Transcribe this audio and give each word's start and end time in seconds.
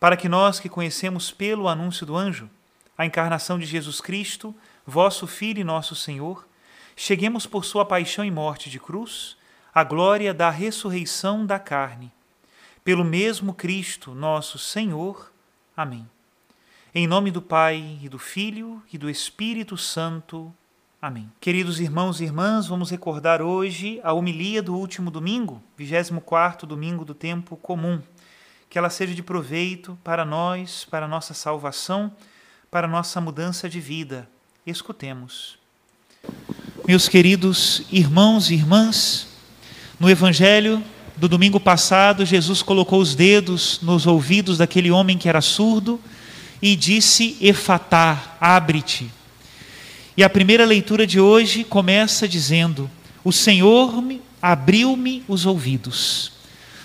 para 0.00 0.16
que 0.16 0.28
nós 0.28 0.60
que 0.60 0.68
conhecemos 0.68 1.30
pelo 1.30 1.68
anúncio 1.68 2.06
do 2.06 2.16
anjo 2.16 2.48
a 2.96 3.06
encarnação 3.06 3.58
de 3.58 3.66
Jesus 3.66 4.00
Cristo, 4.00 4.54
vosso 4.84 5.26
Filho 5.26 5.60
e 5.60 5.64
nosso 5.64 5.94
Senhor, 5.94 6.46
cheguemos 6.96 7.46
por 7.46 7.64
sua 7.64 7.84
paixão 7.84 8.24
e 8.24 8.30
morte 8.30 8.68
de 8.68 8.80
cruz 8.80 9.36
à 9.72 9.84
glória 9.84 10.34
da 10.34 10.50
ressurreição 10.50 11.46
da 11.46 11.60
carne. 11.60 12.10
Pelo 12.82 13.04
mesmo 13.04 13.54
Cristo, 13.54 14.14
nosso 14.14 14.58
Senhor. 14.58 15.30
Amém. 15.76 16.08
Em 16.92 17.06
nome 17.06 17.30
do 17.30 17.40
Pai 17.40 17.98
e 18.02 18.08
do 18.08 18.18
Filho 18.18 18.82
e 18.92 18.98
do 18.98 19.08
Espírito 19.08 19.76
Santo. 19.76 20.52
Amém. 21.00 21.30
Queridos 21.40 21.78
irmãos 21.78 22.20
e 22.20 22.24
irmãs, 22.24 22.66
vamos 22.66 22.90
recordar 22.90 23.40
hoje 23.40 24.00
a 24.02 24.12
homilia 24.12 24.60
do 24.60 24.74
último 24.74 25.08
domingo, 25.12 25.62
24º 25.78 26.66
domingo 26.66 27.04
do 27.04 27.14
tempo 27.14 27.56
comum 27.56 28.02
que 28.68 28.78
ela 28.78 28.90
seja 28.90 29.14
de 29.14 29.22
proveito 29.22 29.98
para 30.04 30.24
nós, 30.24 30.86
para 30.90 31.06
a 31.06 31.08
nossa 31.08 31.32
salvação, 31.32 32.12
para 32.70 32.86
a 32.86 32.90
nossa 32.90 33.20
mudança 33.20 33.68
de 33.68 33.80
vida. 33.80 34.28
Escutemos. 34.66 35.58
Meus 36.86 37.08
queridos 37.08 37.82
irmãos 37.90 38.50
e 38.50 38.54
irmãs, 38.54 39.28
no 39.98 40.08
Evangelho 40.08 40.82
do 41.16 41.28
domingo 41.28 41.58
passado, 41.58 42.24
Jesus 42.24 42.62
colocou 42.62 43.00
os 43.00 43.14
dedos 43.14 43.80
nos 43.82 44.06
ouvidos 44.06 44.58
daquele 44.58 44.90
homem 44.90 45.18
que 45.18 45.28
era 45.28 45.40
surdo 45.40 46.00
e 46.60 46.76
disse: 46.76 47.36
Efatá, 47.40 48.36
abre-te. 48.40 49.10
E 50.16 50.22
a 50.22 50.30
primeira 50.30 50.64
leitura 50.64 51.06
de 51.06 51.18
hoje 51.18 51.64
começa 51.64 52.28
dizendo: 52.28 52.90
O 53.24 53.32
Senhor 53.32 54.02
abriu-me 54.40 55.24
os 55.26 55.46
ouvidos. 55.46 56.37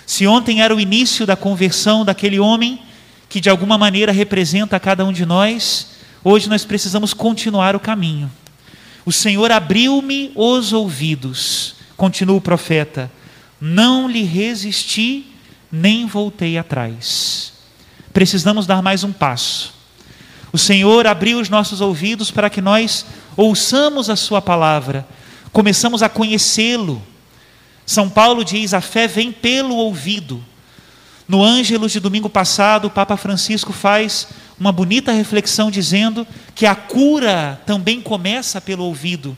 Se 0.06 0.28
ontem 0.28 0.62
era 0.62 0.75
o 0.75 0.80
início 0.80 1.25
da 1.25 1.36
conversão 1.36 2.03
daquele 2.03 2.40
homem, 2.40 2.81
que 3.30 3.40
de 3.40 3.50
alguma 3.50 3.78
maneira 3.78 4.12
representa 4.12 4.75
a 4.75 4.80
cada 4.80 5.03
um 5.06 5.12
de 5.12 5.25
nós, 5.25 5.88
hoje 6.24 6.50
nós 6.50 6.66
precisamos 6.66 7.14
continuar 7.14 7.75
o 7.75 7.80
caminho. 7.80 8.31
O 9.06 9.12
Senhor 9.12 9.52
abriu-me 9.52 10.31
os 10.36 10.72
ouvidos, 10.72 11.75
continua 11.97 12.38
o 12.38 12.42
profeta, 12.42 13.12
não 13.59 14.08
lhe 14.08 14.24
resisti, 14.24 15.25
nem 15.72 16.06
voltei 16.06 16.58
atrás. 16.58 17.53
Precisamos 18.13 18.68
dar 18.68 18.81
mais 18.81 19.03
um 19.03 19.12
passo. 19.12 19.74
O 20.52 20.58
Senhor 20.58 21.08
abriu 21.08 21.40
os 21.40 21.50
nossos 21.50 21.81
ouvidos 21.81 22.30
para 22.30 22.50
que 22.50 22.62
nós 22.62 23.06
ouçamos 23.36 24.09
a 24.09 24.16
Sua 24.16 24.42
palavra, 24.42 25.08
começamos 25.52 26.03
a 26.03 26.09
conhecê-lo, 26.09 27.02
são 27.86 28.10
Paulo 28.10 28.44
diz: 28.44 28.74
a 28.74 28.82
fé 28.82 29.08
vem 29.08 29.32
pelo 29.32 29.76
ouvido. 29.76 30.44
No 31.28 31.42
Ângelus 31.44 31.92
de 31.92 32.00
domingo 32.00 32.30
passado, 32.30 32.86
o 32.86 32.92
Papa 32.92 33.16
Francisco 33.16 33.72
faz 33.72 34.28
uma 34.60 34.72
bonita 34.72 35.12
reflexão 35.12 35.72
dizendo 35.72 36.28
que 36.54 36.66
a 36.66 36.76
cura 36.76 37.62
também 37.66 38.02
começa 38.02 38.60
pelo 38.60 38.84
ouvido. 38.84 39.38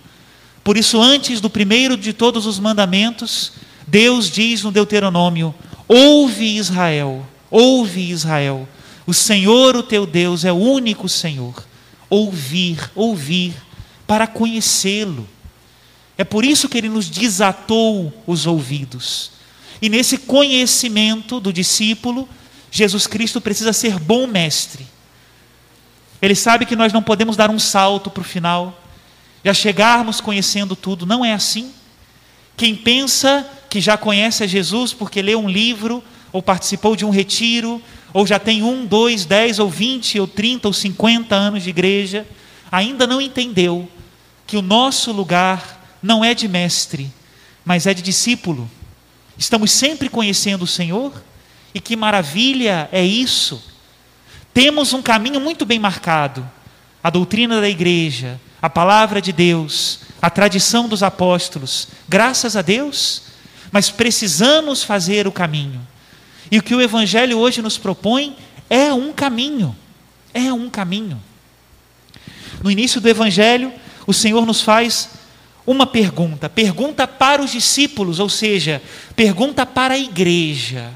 Por 0.63 0.77
isso, 0.77 0.99
antes 0.99 1.39
do 1.39 1.49
primeiro 1.49 1.95
de 1.95 2.11
todos 2.11 2.45
os 2.45 2.59
mandamentos, 2.59 3.53
Deus 3.87 4.31
diz 4.31 4.63
no 4.63 4.71
Deuteronômio: 4.71 5.53
Ouve 5.87 6.57
Israel, 6.57 7.25
ouve 7.51 8.09
Israel, 8.09 8.67
o 9.05 9.13
Senhor, 9.13 9.75
o 9.75 9.83
teu 9.83 10.05
Deus, 10.05 10.43
é 10.43 10.51
o 10.51 10.55
único 10.55 11.07
Senhor. 11.07 11.63
Ouvir, 12.09 12.91
ouvir, 12.95 13.53
para 14.07 14.27
conhecê-lo. 14.27 15.27
É 16.17 16.23
por 16.23 16.45
isso 16.45 16.69
que 16.69 16.77
ele 16.77 16.89
nos 16.89 17.09
desatou 17.09 18.13
os 18.25 18.45
ouvidos. 18.45 19.31
E 19.81 19.89
nesse 19.89 20.17
conhecimento 20.17 21.39
do 21.39 21.51
discípulo, 21.51 22.27
Jesus 22.71 23.07
Cristo 23.07 23.41
precisa 23.41 23.73
ser 23.73 23.99
bom 23.99 24.25
mestre. 24.25 24.85
Ele 26.21 26.35
sabe 26.35 26.65
que 26.65 26.75
nós 26.75 26.93
não 26.93 27.03
podemos 27.03 27.35
dar 27.35 27.49
um 27.49 27.59
salto 27.59 28.09
para 28.09 28.21
o 28.21 28.25
final, 28.25 28.81
já 29.43 29.53
chegarmos 29.53 30.21
conhecendo 30.21 30.75
tudo. 30.75 31.05
Não 31.05 31.23
é 31.23 31.33
assim. 31.33 31.71
Quem 32.55 32.75
pensa 32.75 33.45
que 33.69 33.81
já 33.81 33.97
conhece 33.97 34.43
a 34.43 34.47
Jesus 34.47 34.93
porque 34.93 35.21
leu 35.21 35.39
um 35.39 35.49
livro, 35.49 36.01
ou 36.31 36.41
participou 36.41 36.95
de 36.95 37.05
um 37.05 37.09
retiro, 37.09 37.81
ou 38.13 38.25
já 38.25 38.39
tem 38.39 38.63
um, 38.63 38.85
dois, 38.85 39.25
dez, 39.25 39.59
ou 39.59 39.69
vinte, 39.69 40.17
ou 40.19 40.25
trinta, 40.25 40.69
ou 40.69 40.73
cinquenta 40.73 41.35
anos 41.35 41.63
de 41.63 41.69
igreja, 41.69 42.25
ainda 42.71 43.05
não 43.05 43.21
entendeu 43.21 43.89
que 44.47 44.55
o 44.55 44.61
nosso 44.61 45.11
lugar 45.11 45.74
não 46.05 46.23
é 46.23 46.35
de 46.35 46.47
mestre, 46.47 47.11
mas 47.65 47.87
é 47.87 47.93
de 47.93 48.03
discípulo. 48.03 48.69
Estamos 49.37 49.71
sempre 49.71 50.07
conhecendo 50.07 50.61
o 50.61 50.67
Senhor, 50.67 51.11
e 51.73 51.79
que 51.79 51.95
maravilha 51.95 52.87
é 52.91 53.03
isso. 53.03 53.61
Temos 54.53 54.93
um 54.93 55.01
caminho 55.01 55.41
muito 55.41 55.65
bem 55.65 55.79
marcado: 55.79 56.47
a 57.03 57.09
doutrina 57.09 57.59
da 57.59 57.67
igreja, 57.67 58.39
a 58.61 58.69
palavra 58.69 59.19
de 59.19 59.33
Deus, 59.33 60.01
a 60.21 60.29
tradição 60.29 60.87
dos 60.87 61.01
apóstolos, 61.01 61.87
graças 62.07 62.55
a 62.55 62.61
Deus, 62.61 63.23
mas 63.71 63.89
precisamos 63.89 64.83
fazer 64.83 65.27
o 65.27 65.31
caminho. 65.31 65.85
E 66.51 66.59
o 66.59 66.63
que 66.63 66.75
o 66.75 66.81
Evangelho 66.81 67.39
hoje 67.39 67.63
nos 67.63 67.79
propõe 67.79 68.37
é 68.69 68.93
um 68.93 69.11
caminho, 69.11 69.75
é 70.31 70.53
um 70.53 70.69
caminho. 70.69 71.19
No 72.61 72.69
início 72.69 73.01
do 73.01 73.09
Evangelho, 73.09 73.73
o 74.05 74.13
Senhor 74.13 74.45
nos 74.45 74.61
faz 74.61 75.14
uma 75.65 75.87
pergunta, 75.87 76.49
pergunta 76.49 77.07
para 77.07 77.41
os 77.41 77.51
discípulos, 77.51 78.19
ou 78.19 78.29
seja, 78.29 78.81
pergunta 79.15 79.65
para 79.65 79.95
a 79.95 79.97
igreja. 79.97 80.91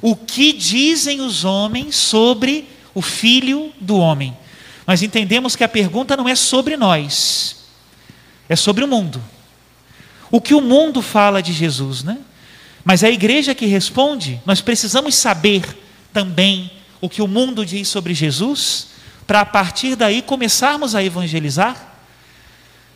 O 0.00 0.14
que 0.14 0.52
dizem 0.52 1.20
os 1.20 1.44
homens 1.44 1.96
sobre 1.96 2.68
o 2.94 3.02
filho 3.02 3.72
do 3.80 3.96
homem? 3.96 4.36
Mas 4.86 5.02
entendemos 5.02 5.56
que 5.56 5.64
a 5.64 5.68
pergunta 5.68 6.16
não 6.16 6.28
é 6.28 6.34
sobre 6.34 6.76
nós, 6.76 7.56
é 8.48 8.56
sobre 8.56 8.84
o 8.84 8.88
mundo. 8.88 9.22
O 10.30 10.40
que 10.40 10.54
o 10.54 10.60
mundo 10.60 11.02
fala 11.02 11.42
de 11.42 11.52
Jesus, 11.52 12.02
né? 12.02 12.18
Mas 12.84 13.02
é 13.02 13.08
a 13.08 13.12
igreja 13.12 13.54
que 13.54 13.66
responde, 13.66 14.40
nós 14.46 14.60
precisamos 14.60 15.14
saber 15.14 15.62
também 16.12 16.70
o 17.00 17.08
que 17.08 17.22
o 17.22 17.28
mundo 17.28 17.66
diz 17.66 17.88
sobre 17.88 18.14
Jesus, 18.14 18.88
para 19.26 19.40
a 19.40 19.46
partir 19.46 19.94
daí 19.94 20.22
começarmos 20.22 20.94
a 20.94 21.02
evangelizar. 21.02 21.91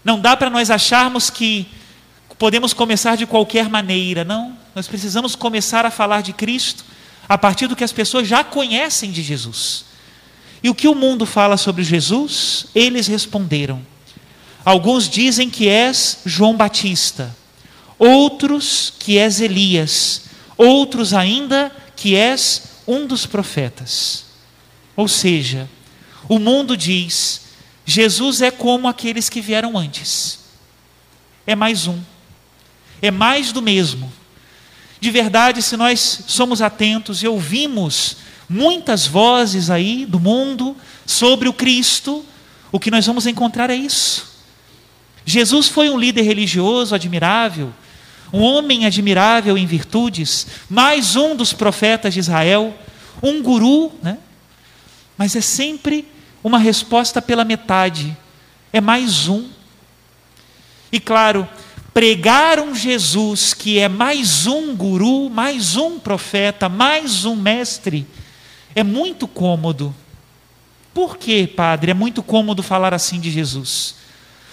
Não 0.07 0.21
dá 0.21 0.37
para 0.37 0.49
nós 0.49 0.71
acharmos 0.71 1.31
que 1.31 1.67
podemos 2.39 2.73
começar 2.73 3.17
de 3.17 3.27
qualquer 3.27 3.69
maneira, 3.69 4.23
não. 4.23 4.57
Nós 4.73 4.87
precisamos 4.87 5.35
começar 5.35 5.85
a 5.85 5.91
falar 5.91 6.21
de 6.21 6.33
Cristo 6.33 6.85
a 7.29 7.37
partir 7.37 7.67
do 7.67 7.75
que 7.75 7.83
as 7.83 7.91
pessoas 7.91 8.29
já 8.29 8.45
conhecem 8.45 9.11
de 9.11 9.21
Jesus. 9.21 9.85
E 10.63 10.71
o 10.71 10.77
que 10.77 10.87
o 10.87 10.95
mundo 10.95 11.27
fala 11.27 11.57
sobre 11.57 11.83
Jesus? 11.83 12.67
Eles 12.73 13.09
responderam. 13.09 13.85
Alguns 14.65 15.09
dizem 15.09 15.51
que 15.51 15.67
és 15.69 16.19
João 16.25 16.57
Batista, 16.57 17.35
outros 17.99 18.93
que 19.01 19.19
és 19.19 19.41
Elias, 19.41 20.23
outros 20.57 21.13
ainda 21.15 21.75
que 21.97 22.15
és 22.15 22.63
um 22.87 23.09
dos 23.09 23.27
profetas. 23.27 24.27
Ou 24.95 25.09
seja, 25.09 25.69
o 26.29 26.39
mundo 26.39 26.77
diz: 26.77 27.46
Jesus 27.87 28.43
é 28.43 28.51
como 28.51 28.89
aqueles 28.89 29.31
que 29.31 29.41
vieram 29.41 29.79
antes. 29.79 30.41
É 31.47 31.55
mais 31.55 31.87
um. 31.87 31.99
É 33.01 33.13
mais 33.13 33.53
do 33.53 33.63
mesmo. 33.63 34.13
De 35.01 35.09
verdade, 35.11 35.63
se 35.63 35.77
nós 35.77 36.25
somos 36.27 36.61
atentos 36.61 37.23
e 37.23 37.29
ouvimos 37.29 38.17
muitas 38.49 39.07
vozes 39.07 39.71
aí 39.71 40.05
do 40.05 40.19
mundo 40.19 40.77
sobre 41.07 41.49
o 41.49 41.53
Cristo, 41.53 42.27
o 42.73 42.81
que 42.81 42.91
nós 42.91 43.07
vamos 43.07 43.25
encontrar 43.27 43.71
é 43.71 43.77
isso. 43.77 44.35
Jesus 45.25 45.69
foi 45.69 45.89
um 45.89 45.99
líder 45.99 46.23
religioso 46.23 46.95
admirável, 46.95 47.73
um 48.33 48.41
homem 48.41 48.85
admirável 48.85 49.57
em 49.57 49.67
virtudes, 49.67 50.47
mais 50.69 51.15
um 51.15 51.37
dos 51.37 51.53
profetas 51.53 52.15
de 52.15 52.21
Israel, 52.21 52.77
um 53.23 53.41
guru, 53.43 53.93
né? 54.03 54.19
mas 55.17 55.37
é 55.37 55.41
sempre 55.41 56.07
uma 56.47 56.61
resposta 56.61 57.21
pela 57.21 57.45
metade, 57.45 58.17
é 58.73 58.81
mais 58.81 59.27
um. 59.27 59.49
E 60.93 61.01
claro, 61.01 61.49
pregar 61.93 62.61
um 62.61 62.73
Jesus 62.73 63.53
que 63.53 63.81
é 63.81 63.89
mais 63.89 64.47
um 64.47 64.77
guru, 64.77 65.29
mais 65.29 65.77
um 65.77 65.99
profeta, 65.99 66.69
mais 66.69 67.25
um 67.25 67.35
mestre, 67.35 68.07
é 68.77 68.85
muito 68.85 69.27
cômodo. 69.27 69.93
Por 70.95 71.17
que, 71.17 71.49
padre, 71.49 71.91
é 71.91 71.95
muito 71.95 72.23
cômodo 72.23 72.63
falar 72.63 72.95
assim 72.95 73.19
de 73.19 73.29
Jesus? 73.29 73.97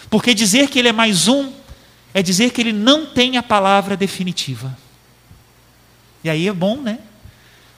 Porque 0.10 0.34
dizer 0.34 0.70
que 0.70 0.80
ele 0.80 0.88
é 0.88 0.94
mais 0.94 1.28
um 1.28 1.52
é 2.12 2.24
dizer 2.24 2.54
que 2.54 2.60
ele 2.60 2.74
não 2.74 3.06
tem 3.06 3.38
a 3.38 3.44
palavra 3.44 3.96
definitiva. 3.96 4.76
E 6.24 6.30
aí 6.30 6.48
é 6.48 6.54
bom, 6.54 6.78
né? 6.78 6.98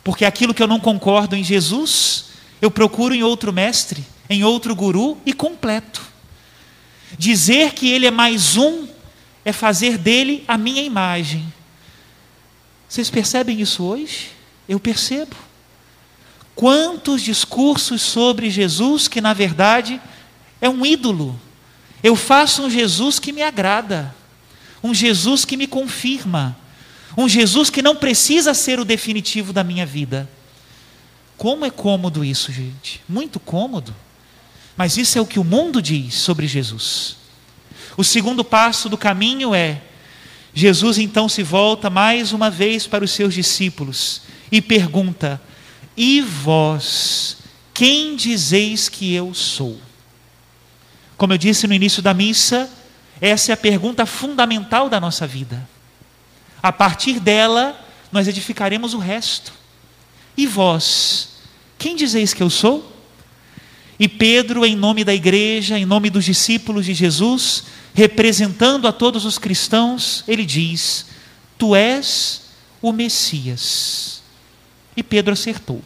Porque 0.06 0.24
aquilo 0.24 0.54
que 0.54 0.64
eu 0.64 0.68
não 0.68 0.80
concordo 0.80 1.36
em 1.36 1.44
Jesus, 1.44 2.35
eu 2.62 2.72
procuro 2.72 3.14
em 3.14 3.24
outro 3.24 3.52
mestre, 3.52 4.04
em 4.30 4.44
outro 4.44 4.76
guru 4.76 5.18
e 5.26 5.34
completo. 5.34 6.02
Dizer 7.18 7.74
que 7.74 7.90
ele 7.90 8.06
é 8.06 8.12
mais 8.12 8.58
um 8.58 8.88
é 9.44 9.54
fazer 9.54 9.98
dele 9.98 10.44
a 10.48 10.58
minha 10.58 10.82
imagem. 10.82 11.46
Vocês 12.90 13.10
percebem 13.10 13.62
isso 13.62 13.84
hoje? 13.84 14.30
Eu 14.68 14.80
percebo. 14.80 15.36
Quantos 16.56 17.22
discursos 17.22 18.02
sobre 18.02 18.50
Jesus 18.50 19.08
que, 19.08 19.22
na 19.22 19.34
verdade, 19.34 20.02
é 20.62 20.70
um 20.70 20.86
ídolo. 20.86 21.40
Eu 22.02 22.16
faço 22.16 22.64
um 22.64 22.70
Jesus 22.70 23.20
que 23.20 23.32
me 23.32 23.42
agrada, 23.42 24.16
um 24.82 24.94
Jesus 24.94 25.44
que 25.44 25.58
me 25.58 25.68
confirma, 25.68 26.58
um 27.18 27.28
Jesus 27.28 27.70
que 27.70 27.82
não 27.82 27.96
precisa 27.96 28.54
ser 28.54 28.80
o 28.80 28.86
definitivo 28.86 29.52
da 29.52 29.64
minha 29.64 29.86
vida. 29.86 30.30
Como 31.38 31.66
é 31.66 31.70
cômodo 31.70 32.24
isso, 32.24 32.52
gente? 32.52 33.02
Muito 33.08 33.40
cômodo. 33.40 33.94
Mas 34.78 34.98
isso 34.98 35.18
é 35.18 35.22
o 35.22 35.26
que 35.26 35.40
o 35.40 35.44
mundo 35.44 35.82
diz 35.82 36.16
sobre 36.16 36.48
Jesus. 36.48 37.18
O 37.98 38.04
segundo 38.04 38.44
passo 38.44 38.90
do 38.90 38.98
caminho 38.98 39.56
é: 39.56 39.82
Jesus 40.54 40.98
então 40.98 41.30
se 41.30 41.44
volta 41.44 41.90
mais 41.90 42.34
uma 42.34 42.50
vez 42.50 42.88
para 42.88 43.04
os 43.04 43.12
seus 43.12 43.34
discípulos 43.34 44.22
e 44.52 44.62
pergunta: 44.62 45.42
e 45.96 46.22
vós, 46.22 47.38
quem 47.74 48.16
dizeis 48.16 48.90
que 48.90 49.14
eu 49.14 49.34
sou? 49.34 49.80
Como 51.18 51.32
eu 51.32 51.38
disse 51.38 51.68
no 51.68 51.74
início 51.74 52.02
da 52.02 52.14
missa, 52.14 52.70
essa 53.22 53.52
é 53.52 53.54
a 53.54 53.58
pergunta 53.58 54.06
fundamental 54.06 54.90
da 54.90 55.00
nossa 55.00 55.26
vida. 55.26 55.68
A 56.62 56.72
partir 56.72 57.20
dela, 57.20 57.80
nós 58.12 58.28
edificaremos 58.28 58.94
o 58.94 58.98
resto. 58.98 59.54
E 60.38 60.46
vós, 60.46 61.30
quem 61.78 61.96
dizeis 61.96 62.34
que 62.34 62.44
eu 62.44 62.50
sou? 62.50 62.94
E 63.98 64.08
Pedro, 64.08 64.66
em 64.66 64.76
nome 64.76 65.04
da 65.04 65.14
igreja, 65.14 65.80
em 65.80 65.86
nome 65.86 66.10
dos 66.10 66.26
discípulos 66.26 66.86
de 66.86 66.94
Jesus, 66.94 67.64
representando 67.94 68.88
a 68.88 68.92
todos 68.92 69.24
os 69.24 69.38
cristãos, 69.38 70.24
ele 70.28 70.46
diz: 70.46 71.06
Tu 71.58 71.74
és 71.74 72.42
o 72.82 72.92
Messias. 72.92 74.22
E 74.98 75.02
Pedro 75.02 75.34
acertou. 75.34 75.82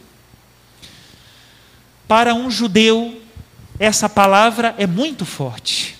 Para 2.08 2.34
um 2.34 2.50
judeu, 2.50 3.22
essa 3.78 4.08
palavra 4.08 4.74
é 4.76 4.86
muito 4.86 5.24
forte. 5.24 5.96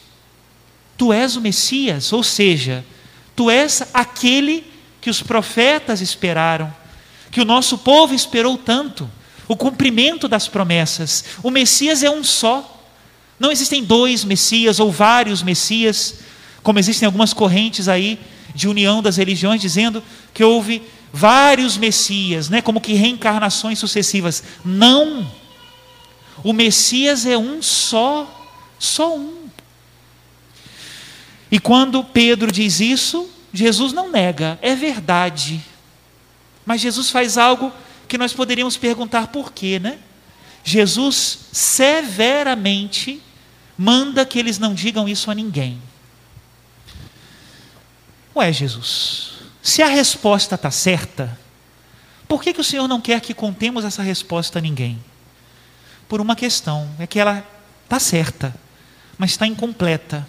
Tu 0.97 1.13
és 1.13 1.37
o 1.37 1.41
Messias, 1.41 2.13
ou 2.13 2.23
seja, 2.23 2.85
tu 3.35 3.49
és 3.49 3.83
aquele 3.95 4.71
que 5.01 5.09
os 5.09 5.23
profetas 5.23 6.01
esperaram, 6.01 6.75
que 7.31 7.41
o 7.41 7.45
nosso 7.45 7.79
povo 7.79 8.15
esperou 8.15 8.59
tanto, 8.59 9.09
o 9.47 9.57
cumprimento 9.57 10.29
das 10.29 10.49
promessas. 10.49 11.25
O 11.43 11.51
Messias 11.51 12.03
é 12.03 12.11
um 12.11 12.23
só. 12.23 12.79
Não 13.39 13.51
existem 13.51 13.83
dois 13.83 14.25
Messias 14.25 14.79
ou 14.79 14.91
vários 14.93 15.43
Messias, 15.43 16.17
como 16.63 16.79
existem 16.79 17.07
algumas 17.07 17.33
correntes 17.33 17.89
aí 17.89 18.19
de 18.55 18.69
união 18.69 19.03
das 19.03 19.17
religiões 19.17 19.61
dizendo 19.61 20.03
que 20.35 20.45
houve 20.45 20.83
vários 21.13 21.77
Messias, 21.77 22.49
né, 22.49 22.61
como 22.61 22.81
que 22.81 22.95
reencarnações 22.95 23.79
sucessivas. 23.79 24.43
Não. 24.65 25.27
O 26.43 26.53
Messias 26.53 27.27
é 27.27 27.37
um 27.37 27.61
só, 27.63 28.49
só 28.79 29.17
um. 29.17 29.49
E 31.51 31.59
quando 31.59 32.05
Pedro 32.05 32.53
diz 32.53 32.81
isso, 32.81 33.29
Jesus 33.53 33.93
não 33.93 34.11
nega, 34.11 34.59
é 34.63 34.75
verdade. 34.75 35.61
Mas 36.65 36.81
Jesus 36.81 37.11
faz 37.11 37.39
algo 37.39 37.73
que 38.09 38.19
nós 38.19 38.33
poderíamos 38.33 38.77
perguntar 38.77 39.29
por 39.29 39.53
quê, 39.53 39.79
né? 39.79 39.99
Jesus 40.65 41.39
severamente 41.53 43.23
manda 43.77 44.27
que 44.27 44.39
eles 44.39 44.59
não 44.59 44.75
digam 44.75 45.09
isso 45.09 45.31
a 45.31 45.35
ninguém. 45.35 45.81
Ué, 48.37 48.53
Jesus, 48.53 49.33
se 49.63 49.83
a 49.83 49.89
resposta 49.89 50.55
está 50.55 50.71
certa, 50.71 51.39
por 52.29 52.43
que, 52.43 52.53
que 52.53 52.61
o 52.61 52.65
Senhor 52.65 52.87
não 52.87 53.01
quer 53.01 53.21
que 53.21 53.35
contemos 53.35 53.85
essa 53.85 54.03
resposta 54.03 54.59
a 54.59 54.63
ninguém? 54.63 55.03
Por 56.09 56.21
uma 56.21 56.37
questão, 56.37 56.89
é 56.99 57.07
que 57.07 57.19
ela 57.19 57.45
está 57.85 57.99
certa, 57.99 58.55
mas 59.19 59.33
está 59.33 59.47
incompleta. 59.47 60.27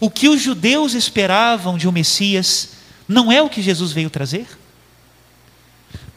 O 0.00 0.10
que 0.10 0.28
os 0.28 0.40
judeus 0.40 0.94
esperavam 0.94 1.78
de 1.78 1.88
um 1.88 1.92
Messias 1.92 2.70
não 3.06 3.32
é 3.32 3.40
o 3.40 3.48
que 3.48 3.62
Jesus 3.62 3.92
veio 3.92 4.10
trazer? 4.10 4.46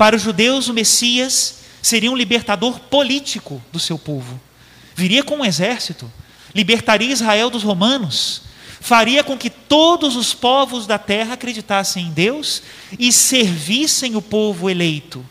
Para 0.01 0.15
os 0.15 0.23
judeus, 0.23 0.67
o 0.67 0.73
Messias 0.73 1.57
seria 1.79 2.11
um 2.11 2.15
libertador 2.15 2.79
político 2.79 3.61
do 3.71 3.79
seu 3.79 3.99
povo. 3.99 4.41
Viria 4.95 5.21
com 5.21 5.35
um 5.35 5.45
exército, 5.45 6.11
libertaria 6.55 7.13
Israel 7.13 7.51
dos 7.51 7.61
romanos, 7.61 8.41
faria 8.79 9.23
com 9.23 9.37
que 9.37 9.51
todos 9.51 10.15
os 10.15 10.33
povos 10.33 10.87
da 10.87 10.97
terra 10.97 11.35
acreditassem 11.35 12.07
em 12.07 12.09
Deus 12.09 12.63
e 12.97 13.11
servissem 13.11 14.15
o 14.15 14.23
povo 14.23 14.71
eleito. 14.71 15.23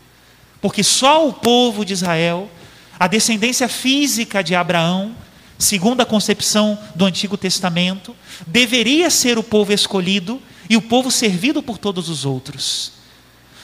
Porque 0.61 0.83
só 0.83 1.27
o 1.27 1.33
povo 1.33 1.83
de 1.83 1.91
Israel, 1.91 2.49
a 2.97 3.07
descendência 3.07 3.67
física 3.67 4.41
de 4.41 4.55
Abraão, 4.55 5.13
segundo 5.59 5.99
a 5.99 6.05
concepção 6.05 6.79
do 6.95 7.03
Antigo 7.03 7.35
Testamento, 7.35 8.15
deveria 8.47 9.09
ser 9.09 9.37
o 9.37 9.43
povo 9.43 9.73
escolhido 9.73 10.41
e 10.69 10.77
o 10.77 10.81
povo 10.81 11.11
servido 11.11 11.61
por 11.61 11.77
todos 11.77 12.07
os 12.07 12.23
outros. 12.23 13.00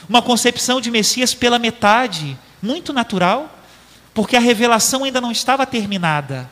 Uma 0.08 0.22
concepção 0.22 0.80
de 0.80 0.90
Messias 0.90 1.34
pela 1.34 1.58
metade, 1.58 2.38
muito 2.62 2.92
natural, 2.92 3.58
porque 4.14 4.36
a 4.36 4.40
revelação 4.40 5.04
ainda 5.04 5.20
não 5.20 5.30
estava 5.30 5.66
terminada. 5.66 6.50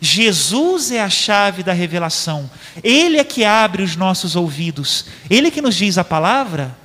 Jesus 0.00 0.90
é 0.90 1.00
a 1.02 1.10
chave 1.10 1.62
da 1.62 1.72
revelação. 1.72 2.50
Ele 2.82 3.18
é 3.18 3.24
que 3.24 3.44
abre 3.44 3.82
os 3.82 3.96
nossos 3.96 4.36
ouvidos. 4.36 5.06
Ele 5.28 5.48
é 5.48 5.50
que 5.50 5.62
nos 5.62 5.74
diz 5.74 5.98
a 5.98 6.04
palavra. 6.04 6.76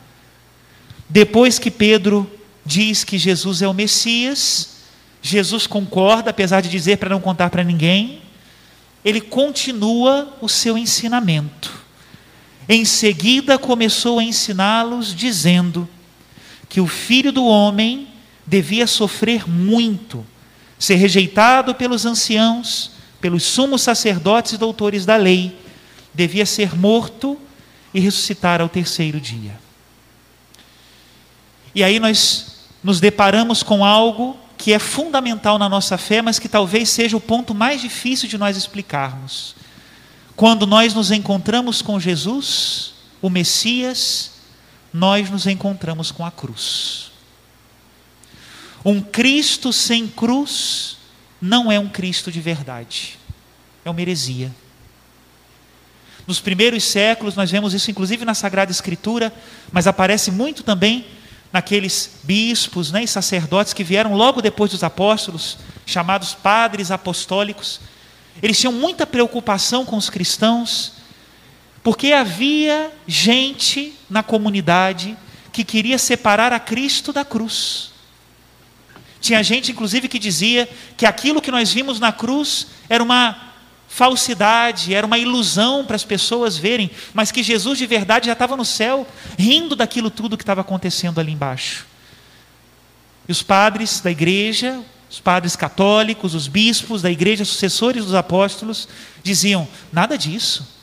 Depois 1.07 1.59
que 1.59 1.69
Pedro 1.69 2.29
diz 2.65 3.03
que 3.03 3.17
Jesus 3.17 3.61
é 3.61 3.67
o 3.67 3.73
Messias, 3.73 4.77
Jesus 5.21 5.67
concorda, 5.67 6.29
apesar 6.29 6.61
de 6.61 6.69
dizer 6.69 6.97
para 6.97 7.09
não 7.09 7.19
contar 7.19 7.49
para 7.49 7.63
ninguém. 7.63 8.21
Ele 9.03 9.21
continua 9.21 10.37
o 10.41 10.47
seu 10.47 10.77
ensinamento. 10.77 11.71
Em 12.67 12.85
seguida, 12.85 13.57
começou 13.57 14.19
a 14.19 14.23
ensiná-los, 14.23 15.15
dizendo 15.15 15.89
que 16.69 16.79
o 16.79 16.87
filho 16.87 17.31
do 17.31 17.45
homem 17.45 18.07
devia 18.45 18.87
sofrer 18.87 19.49
muito, 19.49 20.25
ser 20.77 20.95
rejeitado 20.95 21.75
pelos 21.75 22.05
anciãos 22.05 22.91
pelos 23.19 23.43
sumos 23.43 23.81
sacerdotes 23.81 24.53
e 24.53 24.57
doutores 24.57 25.05
da 25.05 25.15
lei, 25.15 25.57
devia 26.13 26.45
ser 26.45 26.75
morto 26.75 27.37
e 27.93 27.99
ressuscitar 27.99 28.61
ao 28.61 28.69
terceiro 28.69 29.19
dia. 29.19 29.59
E 31.73 31.83
aí 31.83 31.99
nós 31.99 32.67
nos 32.83 32.99
deparamos 32.99 33.61
com 33.61 33.83
algo 33.83 34.37
que 34.57 34.73
é 34.73 34.79
fundamental 34.79 35.57
na 35.57 35.69
nossa 35.69 35.97
fé, 35.97 36.21
mas 36.21 36.39
que 36.39 36.49
talvez 36.49 36.89
seja 36.89 37.15
o 37.15 37.21
ponto 37.21 37.53
mais 37.53 37.81
difícil 37.81 38.27
de 38.27 38.37
nós 38.37 38.57
explicarmos. 38.57 39.55
Quando 40.35 40.65
nós 40.65 40.93
nos 40.93 41.11
encontramos 41.11 41.81
com 41.81 41.99
Jesus, 41.99 42.93
o 43.21 43.29
Messias, 43.29 44.28
nós 44.93 45.29
nos 45.29 45.45
encontramos 45.45 46.11
com 46.11 46.25
a 46.25 46.31
cruz. 46.31 47.11
Um 48.83 49.01
Cristo 49.01 49.73
sem 49.73 50.07
cruz 50.07 50.97
não 51.41 51.71
é 51.71 51.79
um 51.79 51.89
Cristo 51.89 52.31
de 52.31 52.39
verdade, 52.39 53.17
é 53.83 53.89
uma 53.89 54.01
heresia. 54.01 54.53
Nos 56.25 56.39
primeiros 56.39 56.83
séculos, 56.83 57.35
nós 57.35 57.49
vemos 57.49 57.73
isso 57.73 57.89
inclusive 57.89 58.23
na 58.23 58.33
Sagrada 58.33 58.71
Escritura, 58.71 59.33
mas 59.71 59.87
aparece 59.87 60.31
muito 60.31 60.63
também 60.63 61.05
naqueles 61.51 62.19
bispos 62.23 62.91
né, 62.91 63.03
e 63.03 63.07
sacerdotes 63.07 63.73
que 63.73 63.83
vieram 63.83 64.13
logo 64.13 64.41
depois 64.41 64.71
dos 64.71 64.83
apóstolos, 64.83 65.57
chamados 65.85 66.35
padres 66.35 66.91
apostólicos. 66.91 67.81
Eles 68.41 68.59
tinham 68.59 68.71
muita 68.71 69.07
preocupação 69.07 69.83
com 69.83 69.97
os 69.97 70.09
cristãos, 70.09 70.93
porque 71.83 72.11
havia 72.11 72.91
gente 73.07 73.93
na 74.09 74.21
comunidade 74.21 75.17
que 75.51 75.63
queria 75.63 75.97
separar 75.97 76.53
a 76.53 76.59
Cristo 76.59 77.11
da 77.11 77.25
cruz. 77.25 77.91
Tinha 79.21 79.43
gente, 79.43 79.71
inclusive, 79.71 80.07
que 80.07 80.19
dizia 80.19 80.69
que 80.95 81.05
aquilo 81.05 81.41
que 81.41 81.51
nós 81.51 81.71
vimos 81.71 81.99
na 81.99 82.11
cruz 82.11 82.67
era 82.87 83.03
uma 83.03 83.49
falsidade, 83.87 84.93
era 84.93 85.05
uma 85.05 85.17
ilusão 85.17 85.83
para 85.83 85.95
as 85.95 86.05
pessoas 86.05 86.55
verem, 86.55 86.91
mas 87.13 87.31
que 87.31 87.41
Jesus 87.41 87.77
de 87.77 87.87
verdade 87.87 88.27
já 88.27 88.33
estava 88.33 88.55
no 88.55 88.63
céu, 88.63 89.05
rindo 89.37 89.75
daquilo 89.75 90.11
tudo 90.11 90.37
que 90.37 90.43
estava 90.43 90.61
acontecendo 90.61 91.19
ali 91.19 91.31
embaixo. 91.31 91.87
E 93.27 93.31
os 93.31 93.41
padres 93.41 93.99
da 93.99 94.11
igreja, 94.11 94.79
os 95.09 95.19
padres 95.19 95.55
católicos, 95.55 96.35
os 96.35 96.47
bispos 96.47 97.01
da 97.01 97.11
igreja, 97.11 97.43
sucessores 97.43 98.05
dos 98.05 98.13
apóstolos, 98.13 98.87
diziam: 99.23 99.67
nada 99.91 100.17
disso. 100.17 100.78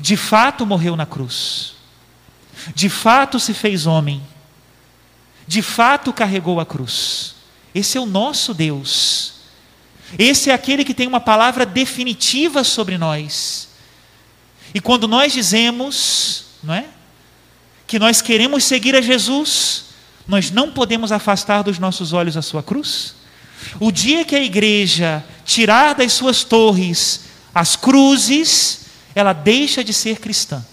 De 0.00 0.16
fato 0.16 0.64
morreu 0.64 0.96
na 0.96 1.04
cruz. 1.04 1.74
De 2.74 2.88
fato 2.88 3.38
se 3.38 3.52
fez 3.54 3.86
homem. 3.86 4.22
De 5.46 5.62
fato 5.62 6.12
carregou 6.12 6.58
a 6.58 6.66
cruz. 6.66 7.34
Esse 7.74 7.98
é 7.98 8.00
o 8.00 8.06
nosso 8.06 8.54
Deus. 8.54 9.34
Esse 10.18 10.50
é 10.50 10.54
aquele 10.54 10.84
que 10.84 10.94
tem 10.94 11.06
uma 11.06 11.20
palavra 11.20 11.64
definitiva 11.66 12.64
sobre 12.64 12.98
nós. 12.98 13.68
E 14.74 14.80
quando 14.80 15.06
nós 15.06 15.32
dizemos, 15.32 16.44
não 16.62 16.74
é? 16.74 16.86
Que 17.86 17.98
nós 17.98 18.22
queremos 18.22 18.64
seguir 18.64 18.94
a 18.94 19.00
Jesus, 19.00 19.84
nós 20.26 20.50
não 20.50 20.70
podemos 20.70 21.12
afastar 21.12 21.62
dos 21.62 21.78
nossos 21.78 22.12
olhos 22.12 22.36
a 22.36 22.42
sua 22.42 22.62
cruz. 22.62 23.14
O 23.78 23.92
dia 23.92 24.24
que 24.24 24.34
a 24.34 24.42
igreja 24.42 25.24
tirar 25.44 25.94
das 25.94 26.12
suas 26.12 26.42
torres 26.44 27.22
as 27.54 27.76
cruzes, 27.76 28.79
ela 29.14 29.32
deixa 29.32 29.82
de 29.82 29.92
ser 29.92 30.18
cristã. 30.18 30.64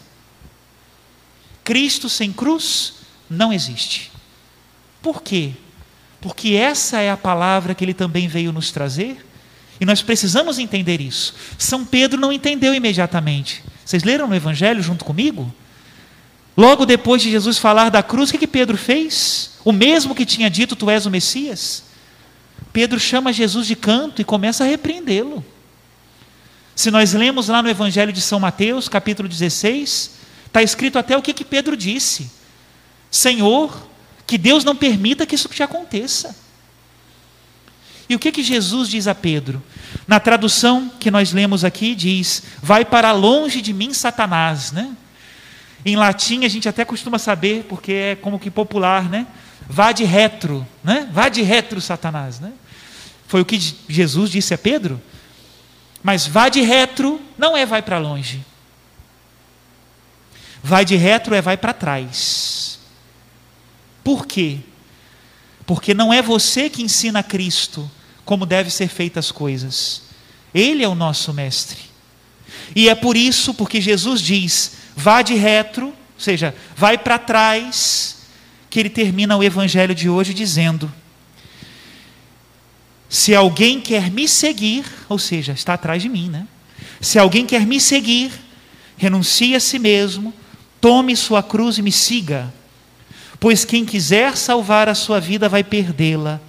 Cristo 1.63 2.07
sem 2.07 2.31
cruz 2.31 2.93
não 3.29 3.51
existe. 3.51 4.11
Por 5.01 5.21
quê? 5.21 5.51
Porque 6.21 6.53
essa 6.53 6.99
é 6.99 7.11
a 7.11 7.17
palavra 7.17 7.75
que 7.75 7.83
ele 7.83 7.93
também 7.93 8.27
veio 8.27 8.51
nos 8.51 8.71
trazer 8.71 9.25
e 9.79 9.85
nós 9.85 10.01
precisamos 10.01 10.59
entender 10.59 11.01
isso. 11.01 11.35
São 11.57 11.85
Pedro 11.85 12.19
não 12.19 12.31
entendeu 12.31 12.73
imediatamente. 12.73 13.63
Vocês 13.85 14.03
leram 14.03 14.27
no 14.27 14.35
Evangelho 14.35 14.81
junto 14.81 15.05
comigo? 15.05 15.53
Logo 16.55 16.85
depois 16.85 17.21
de 17.21 17.29
Jesus 17.29 17.57
falar 17.59 17.89
da 17.89 18.01
cruz, 18.01 18.29
o 18.29 18.31
que, 18.33 18.39
que 18.39 18.47
Pedro 18.47 18.77
fez? 18.77 19.51
O 19.63 19.71
mesmo 19.71 20.15
que 20.15 20.25
tinha 20.25 20.49
dito: 20.49 20.75
Tu 20.75 20.89
és 20.89 21.05
o 21.05 21.11
Messias. 21.11 21.83
Pedro 22.73 22.99
chama 22.99 23.31
Jesus 23.31 23.67
de 23.67 23.75
canto 23.75 24.21
e 24.21 24.25
começa 24.25 24.63
a 24.63 24.67
repreendê-lo. 24.67 25.45
Se 26.77 26.91
nós 26.91 27.11
lemos 27.13 27.47
lá 27.47 27.63
no 27.63 27.69
Evangelho 27.69 28.13
de 28.13 28.21
São 28.21 28.39
Mateus, 28.39 28.87
capítulo 28.87 29.27
16, 29.27 30.11
está 30.45 30.61
escrito 30.61 30.99
até 30.99 31.17
o 31.17 31.23
que, 31.23 31.33
que 31.33 31.43
Pedro 31.43 31.75
disse: 31.75 32.29
Senhor, 33.09 33.89
que 34.27 34.37
Deus 34.37 34.63
não 34.63 34.75
permita 34.75 35.25
que 35.25 35.33
isso 35.33 35.49
te 35.49 35.63
aconteça. 35.63 36.35
E 38.07 38.13
o 38.13 38.19
que, 38.19 38.31
que 38.31 38.43
Jesus 38.43 38.89
diz 38.89 39.07
a 39.07 39.15
Pedro? 39.15 39.61
Na 40.07 40.19
tradução 40.19 40.91
que 40.99 41.09
nós 41.09 41.33
lemos 41.33 41.65
aqui, 41.65 41.95
diz: 41.95 42.43
Vai 42.61 42.85
para 42.85 43.11
longe 43.11 43.59
de 43.59 43.73
mim, 43.73 43.91
Satanás. 43.91 44.71
Né? 44.71 44.91
Em 45.83 45.95
latim, 45.95 46.45
a 46.45 46.47
gente 46.47 46.69
até 46.69 46.85
costuma 46.85 47.17
saber, 47.17 47.65
porque 47.67 47.91
é 47.91 48.15
como 48.17 48.37
que 48.37 48.51
popular, 48.51 49.09
né? 49.09 49.25
Vá 49.67 49.91
de 49.91 50.03
retro, 50.03 50.65
né? 50.83 51.09
Vá 51.11 51.27
de 51.27 51.41
retro, 51.41 51.81
Satanás. 51.81 52.39
Né? 52.39 52.53
Foi 53.27 53.41
o 53.41 53.45
que 53.45 53.59
Jesus 53.89 54.29
disse 54.29 54.53
a 54.53 54.59
Pedro. 54.59 55.01
Mas 56.03 56.25
vá 56.25 56.49
de 56.49 56.61
retro 56.61 57.21
não 57.37 57.55
é 57.55 57.65
vai 57.65 57.81
para 57.81 57.97
longe. 57.97 58.43
Vai 60.63 60.85
de 60.85 60.95
retro 60.95 61.35
é 61.35 61.41
vai 61.41 61.57
para 61.57 61.73
trás. 61.73 62.79
Por 64.03 64.25
quê? 64.25 64.59
Porque 65.65 65.93
não 65.93 66.13
é 66.13 66.21
você 66.21 66.69
que 66.69 66.81
ensina 66.81 67.21
Cristo, 67.21 67.89
como 68.23 68.45
devem 68.45 68.71
ser 68.71 68.87
feitas 68.87 69.25
as 69.25 69.31
coisas. 69.31 70.03
Ele 70.53 70.83
é 70.83 70.87
o 70.87 70.95
nosso 70.95 71.33
mestre. 71.33 71.79
E 72.75 72.89
é 72.89 72.95
por 72.95 73.17
isso, 73.17 73.53
porque 73.53 73.81
Jesus 73.81 74.21
diz: 74.21 74.73
vá 74.95 75.21
de 75.21 75.35
retro, 75.35 75.87
ou 75.87 75.93
seja, 76.17 76.55
vai 76.75 76.97
para 76.97 77.19
trás, 77.19 78.17
que 78.69 78.79
ele 78.79 78.89
termina 78.89 79.37
o 79.37 79.43
evangelho 79.43 79.93
de 79.93 80.09
hoje 80.09 80.33
dizendo: 80.33 80.91
se 83.09 83.33
alguém 83.33 83.79
quer 83.79 84.11
me 84.11 84.27
seguir, 84.27 84.85
ou 85.07 85.17
seja, 85.17 85.53
está 85.53 85.73
atrás 85.73 86.01
de 86.01 86.09
mim, 86.09 86.29
né? 86.29 86.47
Se 86.99 87.17
alguém 87.17 87.45
quer 87.45 87.65
me 87.65 87.79
seguir, 87.79 88.31
renuncie 88.97 89.55
a 89.55 89.59
si 89.59 89.79
mesmo, 89.79 90.33
tome 90.81 91.15
sua 91.15 91.41
cruz 91.41 91.77
e 91.77 91.81
me 91.81 91.91
siga. 91.91 92.53
Pois 93.39 93.63
quem 93.63 93.85
quiser 93.85 94.35
salvar 94.35 94.89
a 94.89 94.95
sua 94.95 95.19
vida 95.19 95.47
vai 95.47 95.63
perdê-la 95.63 96.41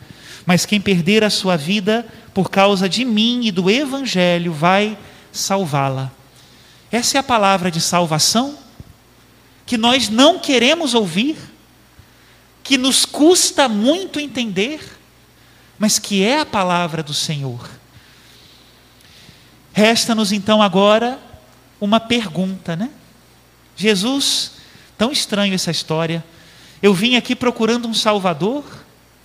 mas 0.48 0.64
quem 0.64 0.80
perder 0.80 1.22
a 1.22 1.28
sua 1.28 1.58
vida 1.58 2.06
por 2.32 2.50
causa 2.50 2.88
de 2.88 3.04
mim 3.04 3.44
e 3.44 3.52
do 3.52 3.68
Evangelho 3.68 4.50
vai 4.50 4.96
salvá-la. 5.30 6.10
Essa 6.90 7.18
é 7.18 7.20
a 7.20 7.22
palavra 7.22 7.70
de 7.70 7.82
salvação 7.82 8.56
que 9.66 9.76
nós 9.76 10.08
não 10.08 10.38
queremos 10.38 10.94
ouvir, 10.94 11.36
que 12.64 12.78
nos 12.78 13.04
custa 13.04 13.68
muito 13.68 14.18
entender, 14.18 14.80
mas 15.78 15.98
que 15.98 16.24
é 16.24 16.40
a 16.40 16.46
palavra 16.46 17.02
do 17.02 17.14
Senhor. 17.14 17.68
Resta-nos 19.72 20.32
então 20.32 20.60
agora 20.60 21.18
uma 21.80 22.00
pergunta, 22.00 22.74
né? 22.74 22.90
Jesus, 23.76 24.52
tão 24.96 25.12
estranho 25.12 25.54
essa 25.54 25.70
história. 25.70 26.24
Eu 26.82 26.92
vim 26.92 27.16
aqui 27.16 27.36
procurando 27.36 27.86
um 27.86 27.94
Salvador, 27.94 28.64